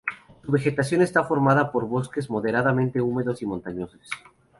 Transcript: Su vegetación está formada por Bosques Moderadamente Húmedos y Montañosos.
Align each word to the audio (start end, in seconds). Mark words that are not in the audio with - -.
Su 0.43 0.51
vegetación 0.51 1.03
está 1.03 1.23
formada 1.25 1.71
por 1.71 1.87
Bosques 1.87 2.27
Moderadamente 2.31 3.01
Húmedos 3.01 3.43
y 3.43 3.45
Montañosos. 3.45 4.09